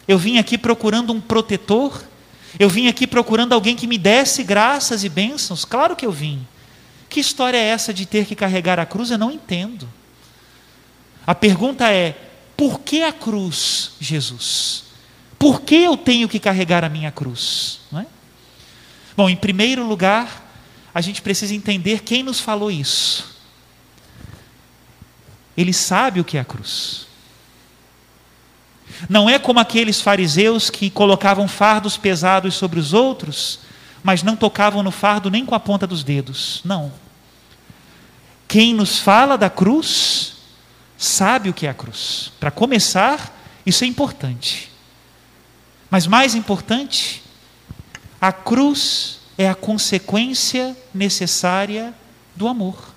eu 0.08 0.18
vim 0.18 0.38
aqui 0.38 0.58
procurando 0.58 1.14
um 1.14 1.22
protetor. 1.22 2.04
Eu 2.60 2.70
vim 2.70 2.88
aqui 2.88 3.08
procurando 3.08 3.54
alguém 3.54 3.76
que 3.76 3.88
me 3.88 3.98
desse 3.98 4.44
graças 4.44 5.04
e 5.04 5.10
bênçãos. 5.10 5.66
Claro 5.66 5.96
que 5.96 6.06
eu 6.06 6.12
vim. 6.12 6.46
Que 7.10 7.20
história 7.20 7.58
é 7.58 7.64
essa 7.64 7.94
de 7.94 8.06
ter 8.06 8.26
que 8.26 8.36
carregar 8.36 8.80
a 8.80 8.86
cruz? 8.86 9.12
Eu 9.12 9.18
não 9.18 9.32
entendo. 9.32 9.90
A 11.26 11.34
pergunta 11.34 11.90
é: 11.92 12.16
por 12.56 12.80
que 12.82 13.04
a 13.04 13.12
cruz, 13.12 13.92
Jesus? 14.00 14.83
Por 15.44 15.60
que 15.60 15.76
eu 15.76 15.98
tenho 15.98 16.30
que 16.30 16.40
carregar 16.40 16.86
a 16.86 16.90
minha 16.90 17.12
cruz? 17.12 17.82
É? 17.94 18.06
Bom, 19.14 19.30
em 19.30 19.36
primeiro 19.36 19.86
lugar, 19.86 20.42
a 20.96 21.02
gente 21.02 21.22
precisa 21.22 21.54
entender 21.54 22.02
quem 22.02 22.24
nos 22.24 22.40
falou 22.40 22.72
isso. 22.72 23.36
Ele 25.58 25.74
sabe 25.74 26.22
o 26.22 26.24
que 26.24 26.38
é 26.38 26.40
a 26.40 26.46
cruz. 26.46 27.08
Não 29.10 29.30
é 29.30 29.38
como 29.38 29.60
aqueles 29.60 30.00
fariseus 30.00 30.70
que 30.70 30.90
colocavam 30.90 31.46
fardos 31.46 31.98
pesados 31.98 32.54
sobre 32.56 32.80
os 32.80 32.94
outros, 32.94 33.60
mas 34.02 34.24
não 34.24 34.38
tocavam 34.38 34.82
no 34.82 34.92
fardo 34.92 35.30
nem 35.30 35.46
com 35.46 35.54
a 35.54 35.60
ponta 35.60 35.86
dos 35.86 36.06
dedos. 36.06 36.62
Não. 36.64 36.90
Quem 38.48 38.74
nos 38.74 38.98
fala 38.98 39.38
da 39.38 39.50
cruz 39.50 40.36
sabe 40.98 41.50
o 41.50 41.54
que 41.54 41.68
é 41.68 41.70
a 41.70 41.74
cruz. 41.74 42.32
Para 42.40 42.50
começar, 42.50 43.38
isso 43.66 43.84
é 43.84 43.88
importante. 43.88 44.72
Mas 45.94 46.08
mais 46.08 46.34
importante, 46.34 47.22
a 48.20 48.32
cruz 48.34 49.20
é 49.38 49.48
a 49.48 49.54
consequência 49.54 50.76
necessária 50.92 51.94
do 52.36 52.48
amor. 52.48 52.96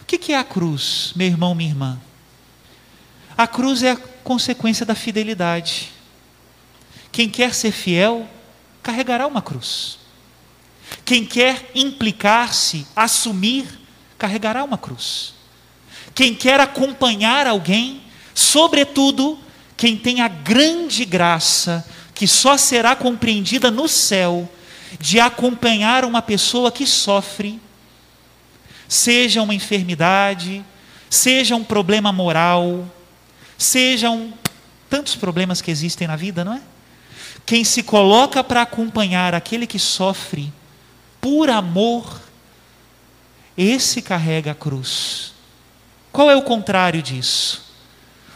O 0.00 0.06
que 0.06 0.32
é 0.32 0.38
a 0.38 0.42
cruz, 0.42 1.12
meu 1.14 1.26
irmão, 1.26 1.54
minha 1.54 1.68
irmã? 1.68 2.00
A 3.36 3.46
cruz 3.46 3.82
é 3.82 3.90
a 3.90 3.96
consequência 4.24 4.86
da 4.86 4.94
fidelidade. 4.94 5.92
Quem 7.12 7.28
quer 7.28 7.52
ser 7.52 7.72
fiel, 7.72 8.26
carregará 8.82 9.26
uma 9.26 9.42
cruz. 9.42 9.98
Quem 11.04 11.22
quer 11.22 11.70
implicar-se, 11.74 12.86
assumir, 12.96 13.66
carregará 14.16 14.64
uma 14.64 14.78
cruz. 14.78 15.34
Quem 16.14 16.34
quer 16.34 16.58
acompanhar 16.58 17.46
alguém, 17.46 18.00
sobretudo, 18.34 19.38
quem 19.78 19.96
tem 19.96 20.20
a 20.20 20.26
grande 20.26 21.04
graça, 21.04 21.86
que 22.12 22.26
só 22.26 22.56
será 22.56 22.96
compreendida 22.96 23.70
no 23.70 23.86
céu, 23.88 24.50
de 24.98 25.20
acompanhar 25.20 26.04
uma 26.04 26.20
pessoa 26.20 26.72
que 26.72 26.84
sofre, 26.84 27.60
seja 28.88 29.40
uma 29.40 29.54
enfermidade, 29.54 30.64
seja 31.08 31.54
um 31.54 31.62
problema 31.62 32.12
moral, 32.12 32.90
sejam 33.56 34.34
tantos 34.90 35.14
problemas 35.14 35.62
que 35.62 35.70
existem 35.70 36.08
na 36.08 36.16
vida, 36.16 36.44
não 36.44 36.54
é? 36.54 36.62
Quem 37.46 37.62
se 37.62 37.84
coloca 37.84 38.42
para 38.42 38.62
acompanhar 38.62 39.32
aquele 39.32 39.66
que 39.66 39.78
sofre 39.78 40.52
por 41.20 41.48
amor, 41.48 42.20
esse 43.56 44.02
carrega 44.02 44.50
a 44.50 44.56
cruz. 44.56 45.34
Qual 46.10 46.28
é 46.28 46.34
o 46.34 46.42
contrário 46.42 47.00
disso? 47.00 47.67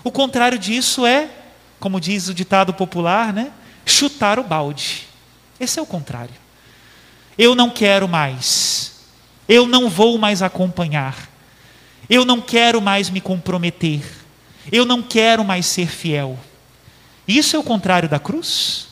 O 0.05 0.11
contrário 0.11 0.59
disso 0.59 1.07
é, 1.07 1.31
como 1.79 2.01
diz 2.01 2.29
o 2.29 2.35
ditado 2.35 2.75
popular, 2.75 3.33
né? 3.33 3.53
Chutar 3.85 4.39
o 4.39 4.45
balde. 4.45 5.07
Esse 5.59 5.79
é 5.79 5.83
o 5.83 5.87
contrário. 5.87 6.35
Eu 7.37 7.55
não 7.55 7.71
quero 7.71 8.09
mais. 8.09 8.93
Eu 9.49 9.67
não 9.67 9.89
vou 9.89 10.19
mais 10.19 10.43
acompanhar. 10.43 11.29
Eu 12.09 12.25
não 12.25 12.41
quero 12.41 12.81
mais 12.81 13.11
me 13.11 13.21
comprometer. 13.21 14.03
Eu 14.71 14.85
não 14.85 15.03
quero 15.03 15.45
mais 15.45 15.67
ser 15.67 15.89
fiel. 15.89 16.39
Isso 17.27 17.57
é 17.57 17.59
o 17.59 17.65
contrário 17.65 18.09
da 18.09 18.19
cruz? 18.19 18.89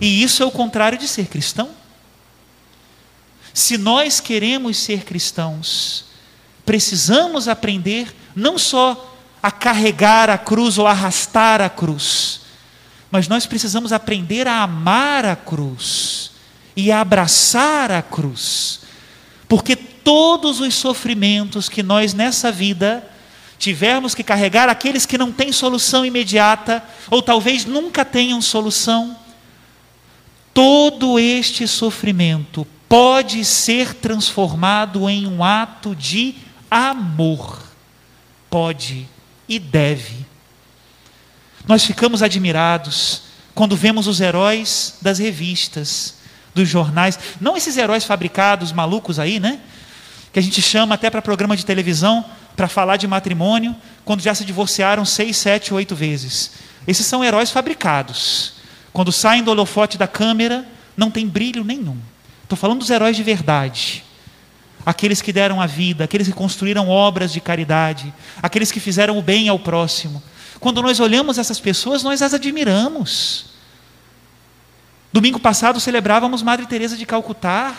E 0.00 0.22
isso 0.22 0.42
é 0.42 0.46
o 0.46 0.50
contrário 0.50 0.98
de 0.98 1.08
ser 1.08 1.26
cristão? 1.26 1.70
Se 3.52 3.76
nós 3.76 4.20
queremos 4.20 4.76
ser 4.76 5.04
cristãos, 5.04 6.04
precisamos 6.64 7.48
aprender 7.48 8.14
não 8.34 8.56
só 8.58 9.09
a 9.42 9.50
carregar 9.50 10.28
a 10.28 10.36
cruz 10.36 10.78
ou 10.78 10.86
arrastar 10.86 11.60
a 11.60 11.68
cruz, 11.68 12.40
mas 13.10 13.26
nós 13.26 13.46
precisamos 13.46 13.92
aprender 13.92 14.46
a 14.46 14.62
amar 14.62 15.24
a 15.24 15.34
cruz 15.34 16.32
e 16.76 16.92
a 16.92 17.00
abraçar 17.00 17.90
a 17.90 18.02
cruz, 18.02 18.80
porque 19.48 19.74
todos 19.74 20.60
os 20.60 20.74
sofrimentos 20.74 21.68
que 21.68 21.82
nós 21.82 22.14
nessa 22.14 22.52
vida 22.52 23.04
tivermos 23.58 24.14
que 24.14 24.22
carregar, 24.22 24.70
aqueles 24.70 25.04
que 25.04 25.18
não 25.18 25.30
têm 25.30 25.52
solução 25.52 26.04
imediata, 26.04 26.82
ou 27.10 27.20
talvez 27.20 27.66
nunca 27.66 28.06
tenham 28.06 28.40
solução, 28.40 29.14
todo 30.54 31.18
este 31.18 31.68
sofrimento 31.68 32.66
pode 32.88 33.44
ser 33.44 33.94
transformado 33.94 35.08
em 35.10 35.26
um 35.26 35.44
ato 35.44 35.94
de 35.94 36.34
amor. 36.70 37.62
Pode 38.48 39.06
e 39.50 39.58
deve. 39.58 40.24
Nós 41.66 41.84
ficamos 41.84 42.22
admirados 42.22 43.22
quando 43.54 43.76
vemos 43.76 44.06
os 44.06 44.20
heróis 44.20 44.94
das 45.02 45.18
revistas, 45.18 46.14
dos 46.54 46.68
jornais, 46.68 47.18
não 47.40 47.56
esses 47.56 47.76
heróis 47.76 48.04
fabricados 48.04 48.72
malucos 48.72 49.18
aí, 49.18 49.38
né? 49.38 49.60
Que 50.32 50.38
a 50.38 50.42
gente 50.42 50.62
chama 50.62 50.94
até 50.94 51.10
para 51.10 51.20
programa 51.20 51.56
de 51.56 51.66
televisão 51.66 52.24
para 52.56 52.68
falar 52.68 52.96
de 52.96 53.06
matrimônio, 53.06 53.74
quando 54.04 54.20
já 54.22 54.34
se 54.34 54.44
divorciaram 54.44 55.04
seis, 55.04 55.36
sete, 55.36 55.74
oito 55.74 55.94
vezes. 55.94 56.52
Esses 56.86 57.06
são 57.06 57.24
heróis 57.24 57.50
fabricados. 57.50 58.54
Quando 58.92 59.12
saem 59.12 59.42
do 59.42 59.50
holofote 59.50 59.98
da 59.98 60.06
câmera, 60.06 60.66
não 60.96 61.10
tem 61.10 61.26
brilho 61.26 61.64
nenhum. 61.64 61.96
Estou 62.42 62.56
falando 62.56 62.80
dos 62.80 62.90
heróis 62.90 63.16
de 63.16 63.22
verdade. 63.22 64.04
Aqueles 64.84 65.20
que 65.20 65.32
deram 65.32 65.60
a 65.60 65.66
vida, 65.66 66.04
aqueles 66.04 66.26
que 66.26 66.32
construíram 66.32 66.88
obras 66.88 67.32
de 67.32 67.40
caridade, 67.40 68.12
aqueles 68.42 68.72
que 68.72 68.80
fizeram 68.80 69.18
o 69.18 69.22
bem 69.22 69.48
ao 69.48 69.58
próximo. 69.58 70.22
Quando 70.58 70.82
nós 70.82 71.00
olhamos 71.00 71.38
essas 71.38 71.60
pessoas, 71.60 72.02
nós 72.02 72.22
as 72.22 72.34
admiramos. 72.34 73.46
Domingo 75.12 75.40
passado 75.40 75.80
celebrávamos 75.80 76.42
Madre 76.42 76.66
Teresa 76.66 76.96
de 76.96 77.04
Calcutá. 77.04 77.76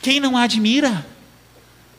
Quem 0.00 0.20
não 0.20 0.36
a 0.36 0.42
admira? 0.42 1.06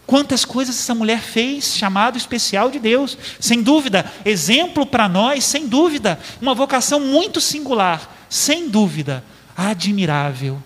Quantas 0.05 0.45
coisas 0.45 0.77
essa 0.77 0.93
mulher 0.93 1.19
fez, 1.19 1.75
chamado 1.75 2.17
especial 2.17 2.69
de 2.69 2.77
Deus, 2.77 3.17
sem 3.39 3.63
dúvida, 3.63 4.11
exemplo 4.23 4.85
para 4.85 5.09
nós, 5.09 5.43
sem 5.43 5.67
dúvida, 5.67 6.19
uma 6.39 6.53
vocação 6.53 6.99
muito 6.99 7.41
singular, 7.41 8.27
sem 8.29 8.69
dúvida, 8.69 9.23
admirável. 9.57 10.61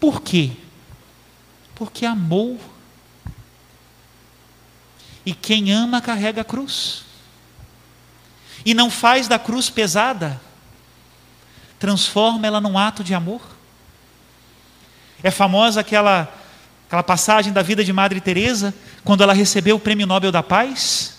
Por 0.00 0.20
quê? 0.20 0.50
Porque 1.74 2.04
amou. 2.04 2.60
E 5.24 5.32
quem 5.34 5.72
ama 5.72 6.00
carrega 6.00 6.40
a 6.40 6.44
cruz. 6.44 7.04
E 8.64 8.74
não 8.74 8.90
faz 8.90 9.26
da 9.26 9.38
cruz 9.38 9.68
pesada, 9.68 10.40
transforma 11.78 12.46
ela 12.46 12.60
num 12.60 12.78
ato 12.78 13.02
de 13.02 13.14
amor. 13.14 13.40
É 15.22 15.30
famosa 15.30 15.80
aquela 15.80 16.32
aquela 16.92 17.02
passagem 17.02 17.54
da 17.54 17.62
vida 17.62 17.82
de 17.82 17.90
Madre 17.90 18.20
Teresa, 18.20 18.74
quando 19.02 19.22
ela 19.22 19.32
recebeu 19.32 19.76
o 19.76 19.80
Prêmio 19.80 20.06
Nobel 20.06 20.30
da 20.30 20.42
Paz. 20.42 21.14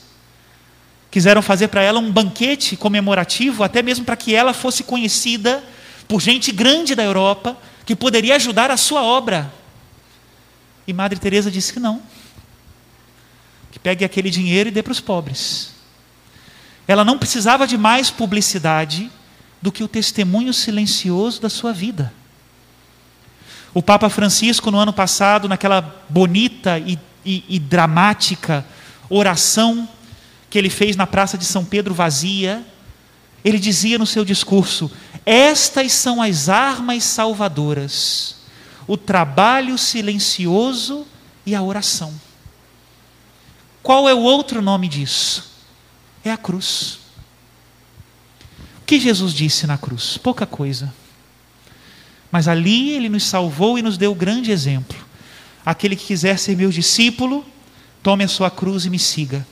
Quiseram 1.10 1.42
fazer 1.42 1.70
para 1.70 1.82
ela 1.82 2.00
um 2.00 2.12
banquete 2.12 2.78
comemorativo, 2.78 3.64
até 3.64 3.82
mesmo 3.82 4.06
para 4.06 4.16
que 4.16 4.36
ela 4.36 4.54
fosse 4.54 4.84
conhecida 4.84 5.64
por 6.08 6.22
gente 6.22 6.52
grande 6.52 6.94
da 6.94 7.04
Europa, 7.04 7.58
que 7.88 7.96
poderia 7.96 8.36
ajudar 8.36 8.70
a 8.70 8.78
sua 8.78 9.02
obra. 9.02 9.52
E 10.88 10.94
Madre 10.94 11.20
Teresa 11.20 11.50
disse 11.50 11.74
que 11.74 11.80
não. 11.80 12.02
Que 13.72 13.80
pegue 13.80 14.04
aquele 14.04 14.30
dinheiro 14.30 14.70
e 14.70 14.72
dê 14.72 14.84
para 14.84 14.92
os 14.92 15.00
pobres. 15.00 15.74
Ela 16.88 17.06
não 17.06 17.18
precisava 17.18 17.66
de 17.66 17.78
mais 17.78 18.10
publicidade 18.10 19.10
do 19.62 19.72
que 19.72 19.84
o 19.84 19.88
testemunho 19.88 20.54
silencioso 20.54 21.42
da 21.42 21.50
sua 21.50 21.72
vida. 21.72 22.14
O 23.74 23.82
Papa 23.82 24.10
Francisco, 24.10 24.70
no 24.70 24.78
ano 24.78 24.94
passado, 24.94 25.48
naquela 25.48 25.82
bonita 26.10 26.78
e, 26.78 27.00
e, 27.26 27.44
e 27.48 27.60
dramática 27.60 28.66
oração 29.10 29.88
que 30.50 30.58
ele 30.58 30.70
fez 30.70 30.96
na 30.96 31.08
Praça 31.08 31.38
de 31.38 31.46
São 31.46 31.66
Pedro 31.66 31.94
vazia, 31.94 32.64
ele 33.44 33.58
dizia 33.58 33.98
no 33.98 34.06
seu 34.06 34.24
discurso: 34.24 34.92
Estas 35.26 35.92
são 35.94 36.22
as 36.22 36.50
armas 36.50 37.04
salvadoras, 37.04 38.36
o 38.88 38.98
trabalho 38.98 39.78
silencioso 39.78 41.06
e 41.46 41.56
a 41.56 41.62
oração. 41.62 42.14
Qual 43.82 44.08
é 44.08 44.14
o 44.14 44.20
outro 44.20 44.62
nome 44.62 44.88
disso? 44.88 45.52
É 46.24 46.32
a 46.32 46.38
cruz. 46.38 47.00
O 48.82 48.86
que 48.86 49.00
Jesus 49.00 49.34
disse 49.34 49.68
na 49.68 49.78
cruz? 49.78 50.18
Pouca 50.18 50.46
coisa. 50.46 50.94
Mas 52.32 52.48
ali 52.48 52.92
ele 52.92 53.10
nos 53.10 53.24
salvou 53.24 53.78
e 53.78 53.82
nos 53.82 53.98
deu 53.98 54.16
grande 54.16 54.52
exemplo. 54.52 54.98
Aquele 55.66 55.96
que 55.96 56.06
quiser 56.06 56.40
ser 56.40 56.56
meu 56.56 56.70
discípulo, 56.70 57.46
tome 58.02 58.24
a 58.24 58.28
sua 58.28 58.50
cruz 58.50 58.86
e 58.86 58.90
me 58.90 59.00
siga. 59.00 59.46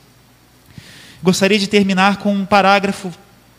Gostaria 1.21 1.59
de 1.59 1.67
terminar 1.67 2.17
com 2.17 2.33
um 2.33 2.45
parágrafo 2.45 3.11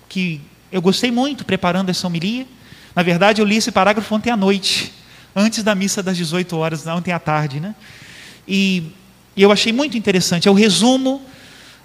que 0.09 0.41
eu 0.71 0.83
gostei 0.83 1.11
muito 1.11 1.45
preparando 1.45 1.91
essa 1.91 2.07
homilia. 2.07 2.47
Na 2.95 3.03
verdade, 3.03 3.41
eu 3.41 3.47
li 3.47 3.57
esse 3.57 3.71
parágrafo 3.71 4.15
ontem 4.15 4.31
à 4.31 4.37
noite, 4.37 4.93
antes 5.35 5.63
da 5.63 5.75
missa 5.75 6.03
das 6.03 6.17
18 6.17 6.57
horas, 6.57 6.87
ontem 6.87 7.13
à 7.13 7.19
tarde. 7.19 7.61
Né? 7.61 7.75
E, 8.47 8.93
eu 9.37 9.51
achei 9.51 9.73
muito 9.73 9.97
interessante. 9.97 10.49
É 10.49 10.51
o 10.51 10.55
resumo 10.55 11.23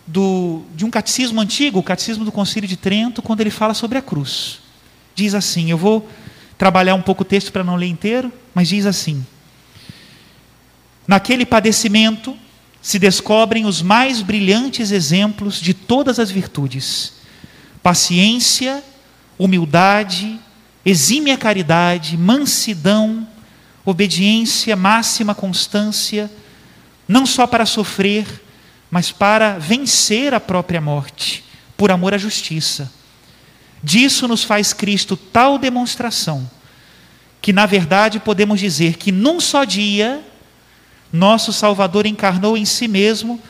do, 0.05 0.63
de 0.75 0.85
um 0.85 0.89
catecismo 0.89 1.39
antigo, 1.39 1.79
o 1.79 1.83
catecismo 1.83 2.25
do 2.25 2.31
Concílio 2.31 2.67
de 2.67 2.77
Trento, 2.77 3.21
quando 3.21 3.41
ele 3.41 3.49
fala 3.49 3.73
sobre 3.73 3.97
a 3.97 4.01
cruz. 4.01 4.59
Diz 5.15 5.33
assim: 5.33 5.69
eu 5.69 5.77
vou 5.77 6.07
trabalhar 6.57 6.95
um 6.95 7.01
pouco 7.01 7.21
o 7.23 7.25
texto 7.25 7.51
para 7.51 7.63
não 7.63 7.75
ler 7.75 7.87
inteiro, 7.87 8.31
mas 8.53 8.67
diz 8.67 8.85
assim: 8.85 9.25
Naquele 11.07 11.45
padecimento 11.45 12.37
se 12.81 12.99
descobrem 12.99 13.65
os 13.65 13.81
mais 13.81 14.21
brilhantes 14.21 14.91
exemplos 14.91 15.59
de 15.59 15.73
todas 15.73 16.19
as 16.19 16.29
virtudes 16.29 17.17
paciência, 17.87 18.83
humildade, 19.39 20.37
exímia 20.85 21.37
caridade, 21.37 22.17
mansidão, 22.17 23.25
obediência, 23.89 24.75
máxima 24.75 25.33
constância, 25.33 26.29
não 27.07 27.25
só 27.25 27.47
para 27.47 27.65
sofrer, 27.65 28.27
mas 28.91 29.13
para 29.13 29.57
vencer 29.57 30.33
a 30.33 30.41
própria 30.41 30.81
morte, 30.81 31.45
por 31.77 31.89
amor 31.89 32.13
à 32.13 32.17
justiça. 32.17 32.91
Disso 33.81 34.27
nos 34.27 34.43
faz 34.43 34.73
Cristo 34.73 35.15
tal 35.15 35.57
demonstração, 35.57 36.51
que 37.41 37.53
na 37.53 37.65
verdade 37.65 38.19
podemos 38.19 38.59
dizer 38.59 38.97
que 38.97 39.09
num 39.09 39.39
só 39.39 39.63
dia, 39.63 40.21
nosso 41.09 41.53
Salvador 41.53 42.05
encarnou 42.05 42.57
em 42.57 42.65
si 42.65 42.89
mesmo 42.89 43.41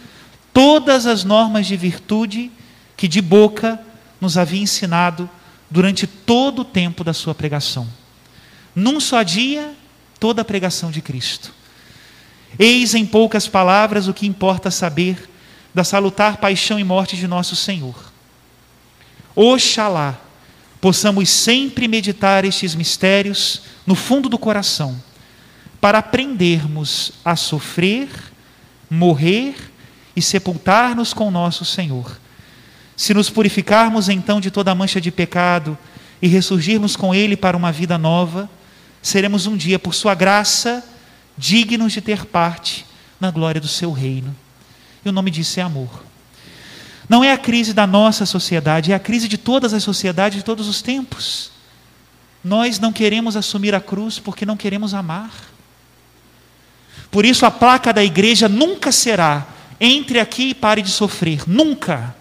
todas 0.54 1.08
as 1.08 1.24
normas 1.24 1.66
de 1.66 1.76
virtude 1.76 2.52
que 2.96 3.08
de 3.08 3.24
boca 3.24 3.80
nos 4.22 4.38
havia 4.38 4.62
ensinado 4.62 5.28
durante 5.68 6.06
todo 6.06 6.60
o 6.60 6.66
tempo 6.66 7.04
da 7.04 7.12
sua 7.12 7.34
pregação. 7.34 7.88
Num 8.76 9.00
só 9.00 9.24
dia, 9.24 9.76
toda 10.20 10.42
a 10.42 10.46
pregação 10.46 10.92
de 10.92 11.02
Cristo. 11.02 11.54
Eis 12.58 12.94
em 12.94 13.06
poucas 13.06 13.48
palavras 13.48 14.08
o 14.08 14.14
que 14.14 14.28
importa 14.28 14.72
saber 14.72 15.30
da 15.74 15.84
salutar 15.84 16.38
paixão 16.38 16.80
e 16.80 16.84
morte 16.84 17.16
de 17.16 17.28
nosso 17.28 17.56
Senhor. 17.56 17.96
Oxalá 19.36 20.20
possamos 20.82 21.30
sempre 21.30 21.88
meditar 21.88 22.46
estes 22.46 22.74
mistérios 22.74 23.62
no 23.86 23.96
fundo 23.96 24.30
do 24.30 24.38
coração, 24.38 25.02
para 25.80 26.00
aprendermos 26.00 27.12
a 27.24 27.36
sofrer, 27.36 28.10
morrer 28.90 29.56
e 30.16 30.22
sepultar-nos 30.22 31.14
com 31.14 31.30
nosso 31.30 31.64
Senhor. 31.64 32.20
Se 32.96 33.14
nos 33.14 33.30
purificarmos 33.30 34.10
então 34.10 34.42
de 34.42 34.50
toda 34.50 34.74
mancha 34.74 35.00
de 35.00 35.12
pecado 35.12 35.78
e 36.20 36.28
ressurgirmos 36.28 36.96
com 36.96 37.14
Ele 37.14 37.38
para 37.38 37.56
uma 37.56 37.72
vida 37.72 37.98
nova, 37.98 38.50
seremos 39.02 39.46
um 39.46 39.56
dia, 39.56 39.80
por 39.80 39.94
Sua 39.94 40.14
graça, 40.14 40.84
dignos 41.38 41.94
de 41.94 42.02
ter 42.02 42.26
parte 42.26 42.86
na 43.20 43.32
glória 43.32 43.62
do 43.62 43.68
Seu 43.68 43.92
reino. 43.92 44.36
E 45.04 45.10
o 45.10 45.12
nome 45.12 45.32
disso 45.32 45.60
é 45.60 45.64
amor. 45.64 46.04
Não 47.10 47.24
é 47.24 47.32
a 47.32 47.38
crise 47.38 47.74
da 47.74 47.88
nossa 47.88 48.26
sociedade, 48.26 48.92
é 48.92 48.96
a 48.96 49.00
crise 49.00 49.28
de 49.28 49.38
todas 49.38 49.74
as 49.74 49.84
sociedades 49.84 50.38
de 50.38 50.44
todos 50.44 50.68
os 50.68 50.82
tempos. 50.82 51.52
Nós 52.44 52.80
não 52.80 52.92
queremos 52.92 53.36
assumir 53.36 53.74
a 53.74 53.80
cruz 53.80 54.20
porque 54.20 54.46
não 54.46 54.58
queremos 54.58 54.94
amar. 54.94 55.32
Por 57.10 57.26
isso 57.26 57.46
a 57.46 57.52
placa 57.52 57.94
da 57.94 58.04
igreja 58.04 58.50
nunca 58.50 58.92
será 58.92 59.48
entre 59.80 60.20
aqui 60.20 60.50
e 60.50 60.54
pare 60.54 60.82
de 60.82 60.90
sofrer, 60.90 61.48
nunca. 61.48 62.16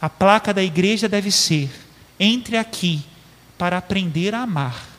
A 0.00 0.08
placa 0.08 0.54
da 0.54 0.62
igreja 0.62 1.08
deve 1.08 1.30
ser 1.30 1.70
entre 2.18 2.56
aqui 2.56 3.02
para 3.58 3.76
aprender 3.76 4.34
a 4.34 4.40
amar. 4.40 4.91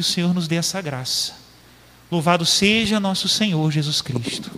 Que 0.00 0.02
o 0.02 0.06
Senhor 0.06 0.32
nos 0.32 0.48
dê 0.48 0.56
essa 0.56 0.80
graça. 0.80 1.34
Louvado 2.10 2.46
seja 2.46 2.98
nosso 2.98 3.28
Senhor 3.28 3.70
Jesus 3.70 4.00
Cristo. 4.00 4.50